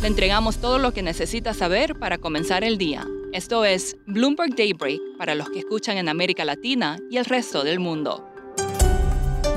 [0.00, 3.06] Le entregamos todo lo que necesita saber para comenzar el día.
[3.34, 7.80] Esto es Bloomberg Daybreak para los que escuchan en América Latina y el resto del
[7.80, 8.26] mundo.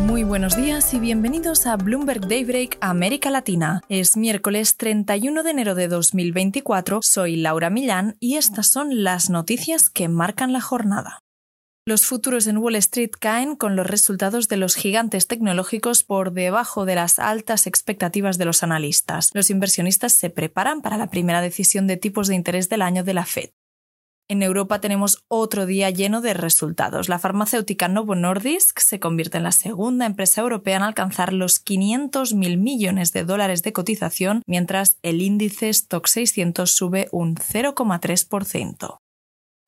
[0.02, 3.80] Muy buenos días y bienvenidos a Bloomberg Daybreak América Latina.
[3.88, 9.88] Es miércoles 31 de enero de 2024, soy Laura Millán y estas son las noticias
[9.88, 11.20] que marcan la jornada.
[11.86, 16.86] Los futuros en Wall Street caen con los resultados de los gigantes tecnológicos por debajo
[16.86, 19.32] de las altas expectativas de los analistas.
[19.34, 23.14] Los inversionistas se preparan para la primera decisión de tipos de interés del año de
[23.14, 23.50] la Fed.
[24.30, 27.10] En Europa tenemos otro día lleno de resultados.
[27.10, 32.58] La farmacéutica Novo Nordisk se convierte en la segunda empresa europea en alcanzar los 500.000
[32.58, 39.03] millones de dólares de cotización, mientras el índice Stock 600 sube un 0,3%.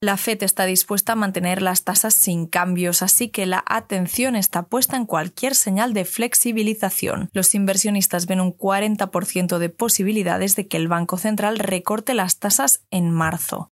[0.01, 4.63] La FED está dispuesta a mantener las tasas sin cambios, así que la atención está
[4.63, 7.29] puesta en cualquier señal de flexibilización.
[7.31, 12.83] Los inversionistas ven un 40% de posibilidades de que el Banco Central recorte las tasas
[12.91, 13.71] en marzo.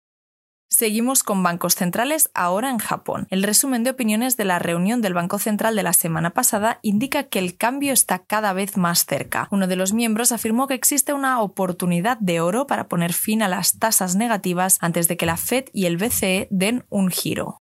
[0.75, 3.27] Seguimos con bancos centrales ahora en Japón.
[3.29, 7.25] El resumen de opiniones de la reunión del Banco Central de la semana pasada indica
[7.25, 9.47] que el cambio está cada vez más cerca.
[9.51, 13.47] Uno de los miembros afirmó que existe una oportunidad de oro para poner fin a
[13.47, 17.59] las tasas negativas antes de que la Fed y el BCE den un giro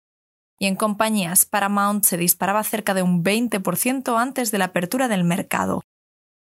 [0.58, 5.24] y en compañías Paramount se disparaba cerca de un 20% antes de la apertura del
[5.24, 5.82] mercado.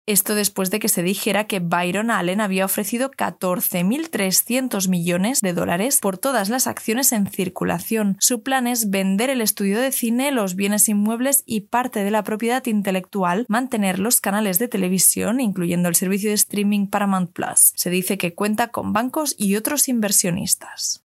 [0.07, 5.99] Esto después de que se dijera que Byron Allen había ofrecido 14.300 millones de dólares
[5.99, 8.15] por todas las acciones en circulación.
[8.19, 12.23] Su plan es vender el estudio de cine, los bienes inmuebles y parte de la
[12.23, 17.73] propiedad intelectual, mantener los canales de televisión, incluyendo el servicio de streaming Paramount Plus.
[17.75, 21.04] Se dice que cuenta con bancos y otros inversionistas.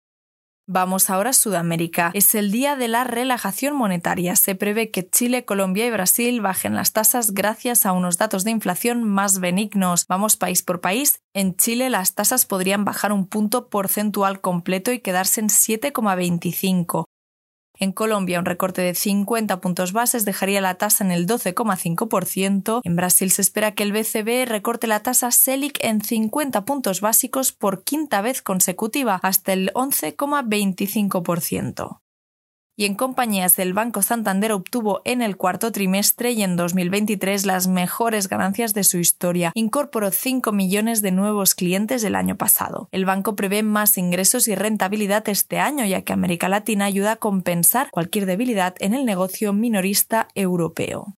[0.70, 2.12] Vamos ahora a Sudamérica.
[2.14, 4.36] Es el día de la relajación monetaria.
[4.36, 8.52] Se prevé que Chile, Colombia y Brasil bajen las tasas gracias a unos datos de
[8.52, 10.08] inflación más benignos.
[10.10, 11.22] Vamos país por país.
[11.34, 17.06] En Chile las tasas podrían bajar un punto porcentual completo y quedarse en 7,25.
[17.80, 22.82] En Colombia, un recorte de 50 puntos bases dejaría la tasa en el 12,5%.
[22.84, 27.52] En Brasil se espera que el BCB recorte la tasa Selic en 50 puntos básicos
[27.52, 32.00] por quinta vez consecutiva, hasta el 11,25%
[32.78, 37.68] y en compañías del Banco Santander obtuvo en el cuarto trimestre y en 2023 las
[37.68, 39.52] mejores ganancias de su historia.
[39.56, 42.88] Incorporó 5 millones de nuevos clientes el año pasado.
[42.92, 47.16] El banco prevé más ingresos y rentabilidad este año, ya que América Latina ayuda a
[47.18, 51.17] compensar cualquier debilidad en el negocio minorista europeo.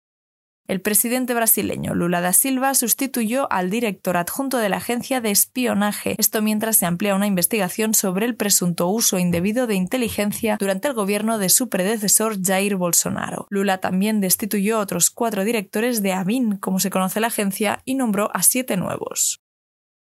[0.69, 6.15] El presidente brasileño Lula da Silva sustituyó al director adjunto de la agencia de espionaje,
[6.19, 10.93] esto mientras se amplía una investigación sobre el presunto uso indebido de inteligencia durante el
[10.93, 13.47] gobierno de su predecesor Jair Bolsonaro.
[13.49, 17.95] Lula también destituyó a otros cuatro directores de ABIN, como se conoce la agencia, y
[17.95, 19.41] nombró a siete nuevos.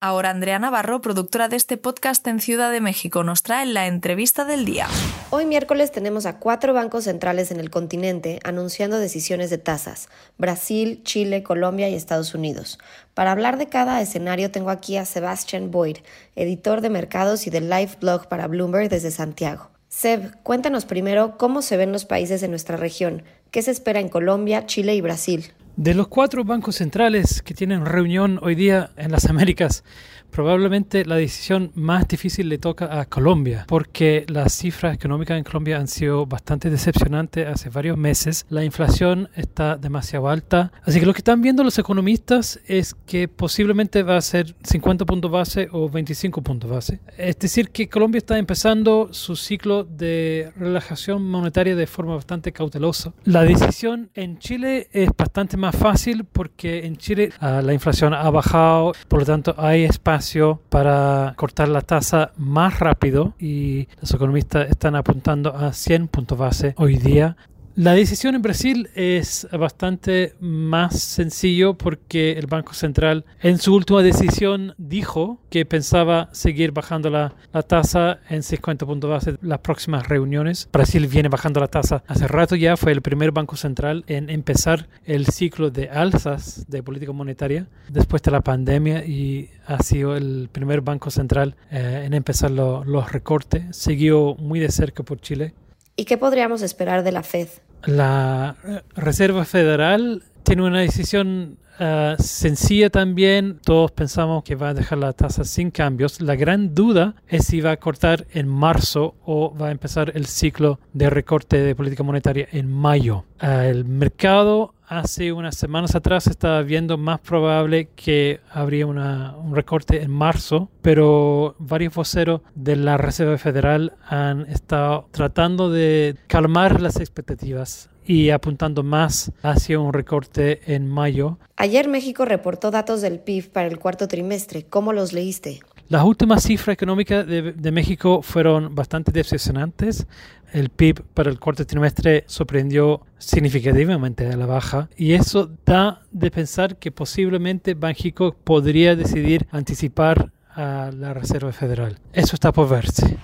[0.00, 4.44] Ahora Andrea Navarro, productora de este podcast en Ciudad de México, nos trae la entrevista
[4.44, 4.86] del día.
[5.30, 11.00] Hoy miércoles tenemos a cuatro bancos centrales en el continente anunciando decisiones de tasas, Brasil,
[11.02, 12.78] Chile, Colombia y Estados Unidos.
[13.14, 15.96] Para hablar de cada escenario tengo aquí a Sebastian Boyd,
[16.36, 19.68] editor de mercados y del live blog para Bloomberg desde Santiago.
[19.88, 24.10] Seb, cuéntanos primero cómo se ven los países de nuestra región, qué se espera en
[24.10, 25.52] Colombia, Chile y Brasil.
[25.78, 29.84] De los cuatro bancos centrales que tienen reunión hoy día en las Américas,
[30.28, 35.78] probablemente la decisión más difícil le toca a Colombia, porque las cifras económicas en Colombia
[35.78, 38.44] han sido bastante decepcionantes hace varios meses.
[38.48, 40.72] La inflación está demasiado alta.
[40.82, 45.06] Así que lo que están viendo los economistas es que posiblemente va a ser 50
[45.06, 46.98] puntos base o 25 puntos base.
[47.16, 53.12] Es decir, que Colombia está empezando su ciclo de relajación monetaria de forma bastante cautelosa.
[53.22, 58.28] La decisión en Chile es bastante más fácil porque en Chile uh, la inflación ha
[58.30, 64.68] bajado, por lo tanto hay espacio para cortar la tasa más rápido y los economistas
[64.70, 67.36] están apuntando a 100 puntos base hoy día.
[67.78, 74.02] La decisión en Brasil es bastante más sencillo porque el Banco Central en su última
[74.02, 77.36] decisión dijo que pensaba seguir bajando la,
[77.68, 80.68] tasa en 50 puntos base las próximas reuniones.
[80.72, 84.88] Brasil viene bajando la tasa hace rato ya, fue el primer Banco Central en empezar
[85.04, 90.48] el ciclo de alzas de política monetaria después de la pandemia y ha sido el
[90.50, 93.76] primer Banco Central eh, en empezar los recortes.
[93.76, 95.54] Siguió muy de cerca por Chile.
[95.94, 97.48] ¿Y qué podríamos esperar de la Fed?
[97.86, 98.56] La
[98.96, 103.60] Reserva Federal tiene una decisión uh, sencilla también.
[103.62, 106.22] Todos pensamos que va a dejar la tasa sin cambios.
[106.22, 110.24] La gran duda es si va a cortar en marzo o va a empezar el
[110.24, 113.24] ciclo de recorte de política monetaria en mayo.
[113.42, 119.54] Uh, el mercado hace unas semanas atrás estaba viendo más probable que habría una, un
[119.54, 126.80] recorte en marzo, pero varios voceros de la Reserva Federal han estado tratando de calmar
[126.80, 131.38] las expectativas y apuntando más hacia un recorte en mayo.
[131.56, 134.64] Ayer México reportó datos del PIB para el cuarto trimestre.
[134.64, 135.60] ¿Cómo los leíste?
[135.88, 140.06] Las últimas cifras económicas de, de, México fueron bastante decepcionantes.
[140.52, 146.30] El PIB para el cuarto trimestre sorprendió significativamente a la baja y eso da de
[146.30, 151.98] pensar que posiblemente Banjico podría decidir anticipar a la Reserva Federal.
[152.14, 153.18] Eso está por verse.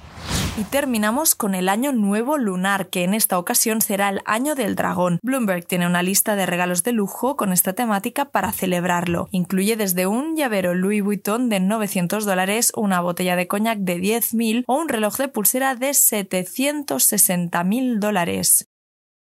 [0.57, 4.77] Y terminamos con el año nuevo lunar, que en esta ocasión será el año del
[4.77, 5.19] dragón.
[5.21, 9.27] Bloomberg tiene una lista de regalos de lujo con esta temática para celebrarlo.
[9.33, 14.63] Incluye desde un llavero Louis Vuitton de 900 dólares, una botella de coñac de 10.000
[14.69, 18.69] o un reloj de pulsera de 760.000 dólares.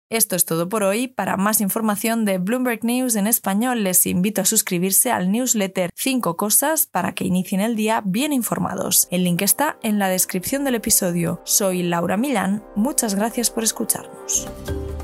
[0.09, 1.07] Esto es todo por hoy.
[1.07, 6.35] Para más información de Bloomberg News en español, les invito a suscribirse al newsletter 5
[6.35, 9.07] cosas para que inicien el día bien informados.
[9.11, 11.41] El link está en la descripción del episodio.
[11.43, 12.63] Soy Laura Milán.
[12.75, 14.47] Muchas gracias por escucharnos.